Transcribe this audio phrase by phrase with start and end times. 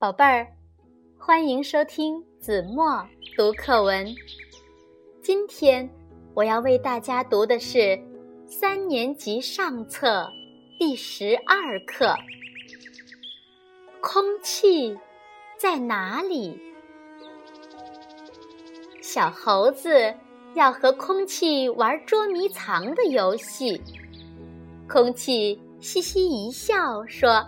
[0.00, 0.48] 宝贝儿，
[1.18, 4.06] 欢迎收听子墨读课文。
[5.20, 5.86] 今天
[6.32, 8.02] 我要为大家读的是
[8.46, 10.26] 三年级上册
[10.78, 12.06] 第十二课
[14.00, 14.96] 《空气
[15.58, 16.58] 在哪里》。
[19.02, 20.14] 小猴子
[20.54, 23.78] 要和空气玩捉迷藏的游戏，
[24.88, 27.46] 空气嘻嘻一笑说。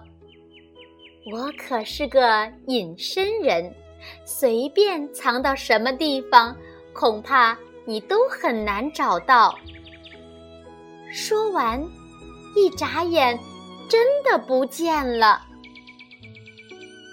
[1.25, 3.73] 我可是个隐身人，
[4.25, 6.57] 随便藏到什么地方，
[6.93, 9.57] 恐怕你都很难找到。
[11.13, 11.81] 说完，
[12.57, 13.39] 一眨眼，
[13.89, 15.41] 真的不见了。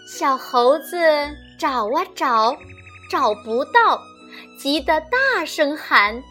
[0.08, 0.98] 小猴子
[1.60, 2.58] 找啊找，
[3.12, 4.02] 找不到，
[4.58, 6.24] 急得大声喊：“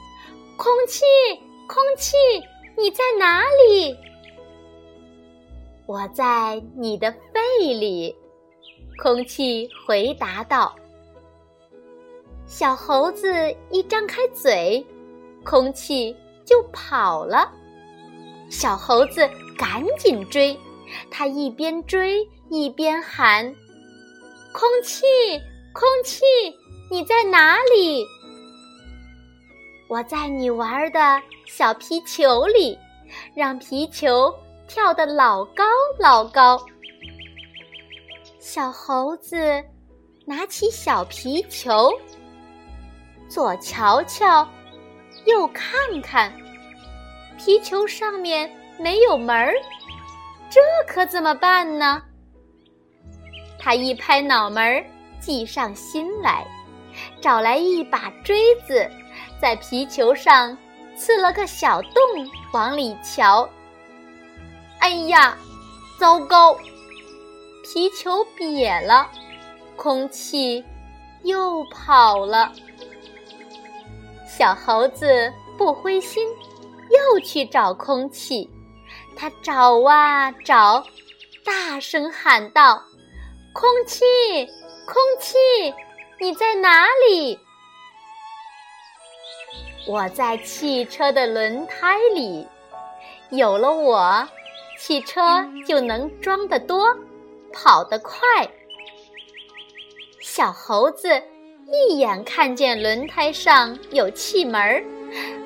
[0.59, 1.05] 空气，
[1.69, 2.17] 空气，
[2.77, 3.97] 你在哪里？”
[5.89, 8.15] 我在你的肺里，
[9.03, 10.77] 空气回答道。
[12.45, 13.33] 小猴子
[13.71, 14.87] 一张开嘴，
[15.43, 17.51] 空气就跑了。
[18.51, 20.55] 小猴子赶紧追，
[21.11, 22.19] 他一边追
[22.51, 23.47] 一边喊
[24.53, 25.07] ：“空气，
[25.73, 26.23] 空气，
[26.91, 28.05] 你在哪里？”
[29.89, 32.79] 我在你玩的小皮球里，
[33.35, 34.31] 让皮球。
[34.69, 35.65] 跳得老高
[35.99, 36.61] 老高，
[38.39, 39.65] 小猴子
[40.27, 41.91] 拿起小皮球，
[43.31, 44.47] 左瞧瞧，
[45.25, 46.31] 右看看，
[47.39, 49.55] 皮球上面没有门儿，
[50.51, 52.03] 这可怎么办呢？
[53.59, 54.85] 他一拍脑门儿，
[55.19, 56.47] 计上心来，
[57.23, 58.87] 找来一把锥子，
[59.41, 60.57] 在皮球上
[60.95, 62.03] 刺了个小洞，
[62.53, 63.49] 往里瞧。
[64.89, 65.37] 哎呀，
[65.99, 66.57] 糟糕！
[67.63, 69.07] 皮球瘪了，
[69.77, 70.65] 空气
[71.25, 72.51] 又跑了。
[74.27, 76.27] 小猴子不灰心，
[76.89, 78.49] 又去找空气。
[79.15, 80.83] 他找啊找，
[81.45, 82.83] 大声喊道
[83.53, 84.03] ：“空气，
[84.87, 85.37] 空气，
[86.19, 87.39] 你在哪里？”
[89.87, 92.49] 我在汽车的轮胎里，
[93.29, 94.27] 有了我。
[94.79, 95.21] 汽车
[95.67, 96.97] 就能装得多，
[97.53, 98.19] 跑得快。
[100.21, 101.09] 小猴子
[101.67, 104.85] 一眼看见轮胎上有气门，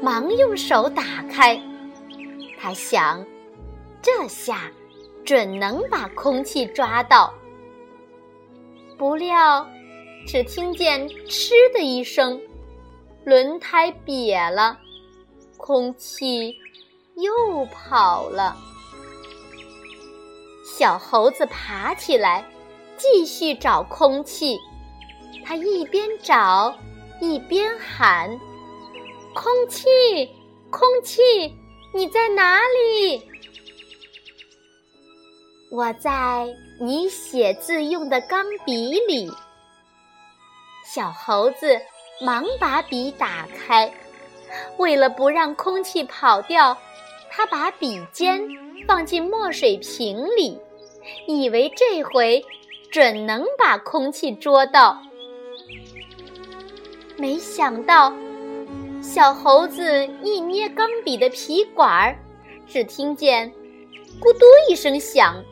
[0.03, 1.59] 忙用手打开。
[2.61, 3.25] 他想，
[4.03, 4.71] 这下
[5.25, 7.33] 准能把空气抓到。
[8.99, 9.67] 不料，
[10.27, 12.41] 只听见“嗤”的一声，
[13.25, 14.79] 轮胎瘪了，
[15.57, 16.55] 空气
[17.17, 18.55] 又跑了。
[20.83, 22.45] 小猴子爬起来，
[22.97, 24.59] 继续找空气。
[25.45, 26.77] 它一边找，
[27.21, 28.29] 一边喊
[29.33, 29.87] ：“空气，
[30.71, 31.23] 空气，
[31.95, 33.23] 你在哪里？”
[35.71, 39.31] 我在你写字用的钢笔里。
[40.85, 41.81] 小猴子
[42.21, 43.95] 忙把笔打开，
[44.79, 46.77] 为了不让空气跑掉，
[47.31, 48.43] 他把笔尖。
[48.85, 50.59] 放进墨水瓶里，
[51.27, 52.45] 以为这回
[52.91, 55.01] 准能把空气捉到。
[57.17, 58.13] 没想到，
[59.01, 62.19] 小猴子一捏钢笔的皮管儿，
[62.67, 63.53] 只听见
[64.21, 65.45] “咕嘟”一声响，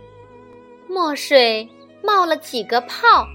[0.89, 1.69] 墨水
[2.03, 3.27] 冒了几个泡，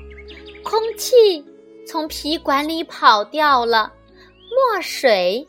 [0.64, 1.46] 空气
[1.88, 3.94] 从皮管里跑掉了，
[4.50, 5.48] 墨水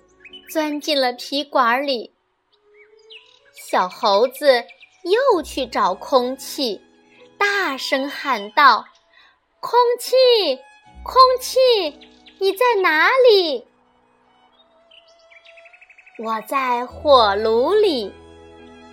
[0.48, 2.12] 钻进了皮管里。
[3.54, 4.62] 小猴子
[5.06, 6.81] 又去找空气，
[7.39, 8.84] 大声喊道
[9.61, 10.17] ：“空气，
[11.05, 11.59] 空气，
[12.41, 13.65] 你在哪里？”
[16.19, 18.13] 我在火炉里，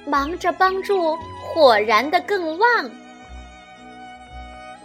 [0.05, 2.91] 忙着帮助火燃得更旺。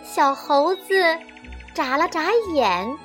[0.03, 1.19] 小猴子
[1.75, 2.99] 眨了眨眼，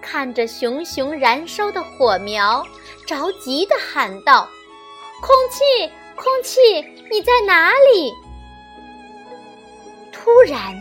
[0.00, 2.64] 看着熊熊燃烧的火苗，
[3.06, 4.48] 着急地喊道
[5.20, 6.60] ：“空气！”空气，
[7.10, 8.12] 你在哪里？
[10.10, 10.74] 突然，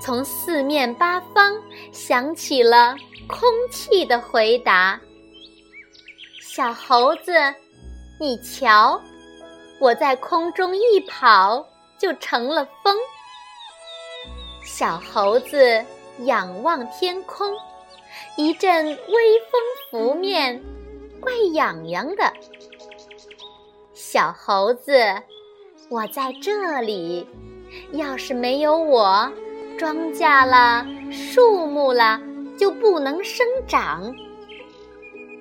[0.00, 1.60] 从四面八方
[1.90, 2.94] 响起了
[3.26, 5.00] 空气的回答
[6.40, 7.32] ：“小猴子，
[8.20, 9.00] 你瞧，
[9.80, 11.66] 我在空中一跑
[11.98, 12.96] 就成了风。”
[14.64, 15.84] 小猴子
[16.20, 17.52] 仰望天空，
[18.36, 18.94] 一阵微
[19.50, 19.60] 风
[19.90, 20.62] 拂面，
[21.20, 22.32] 怪痒痒的。
[24.12, 24.92] 小猴子，
[25.88, 27.26] 我在这里。
[27.92, 29.32] 要是没有我，
[29.78, 32.20] 庄稼了，树木了，
[32.58, 34.14] 就不能生长。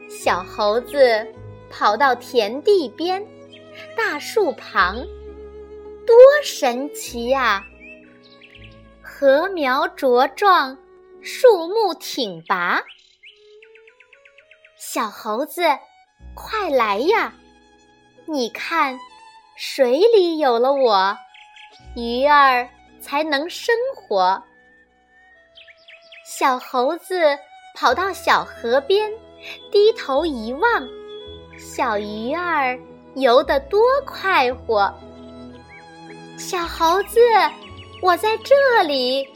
[0.10, 1.28] 小猴子
[1.70, 3.22] 跑到田地边，
[3.98, 4.96] 大树旁，
[6.08, 7.66] 多神奇呀！
[9.02, 10.78] 禾苗茁壮，
[11.22, 12.82] 树木挺拔。
[14.78, 15.62] 小猴子，
[16.34, 17.34] 快来呀！
[18.32, 18.98] 你看，
[19.58, 21.18] 水里有了我，
[21.98, 22.70] 鱼儿
[23.02, 24.42] 才能生活。
[26.24, 27.38] 小猴子
[27.76, 29.12] 跑到小河边，
[29.70, 30.88] 低头一望，
[31.60, 32.80] 小鱼儿
[33.16, 34.94] 游得多快活。
[36.38, 37.20] 小猴子，
[38.02, 39.28] 我在这里。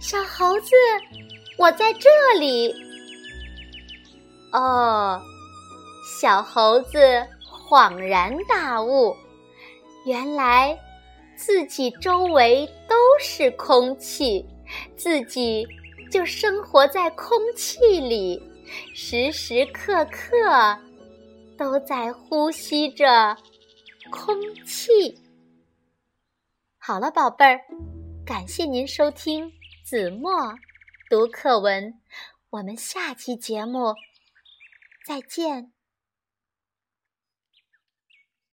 [0.00, 0.74] 小猴子，
[1.56, 2.74] 我在这里。
[4.52, 5.22] 哦，
[6.20, 7.24] 小猴子
[7.68, 9.14] 恍然大悟，
[10.06, 10.78] 原来
[11.36, 14.42] 自己周围都是空气，
[14.96, 15.68] 自己
[16.10, 18.42] 就生活在空气里，
[18.94, 20.78] 时时刻刻
[21.58, 23.36] 都在呼吸着
[24.10, 24.34] 空
[24.64, 25.20] 气。
[26.78, 27.60] 好了，宝贝儿，
[28.24, 29.52] 感谢您收听
[29.84, 30.54] 子墨
[31.10, 32.00] 读课文，
[32.48, 33.94] 我们下期节目。
[35.06, 35.77] 再见。